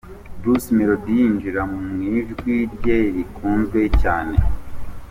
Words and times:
Bruce 0.39 0.67
Melodie 0.77 1.17
yinjira 1.21 1.61
mu 1.71 1.83
ijwi 2.19 2.55
rye 2.73 2.97
rikunzwe 3.15 3.79
cyane. 4.01 4.35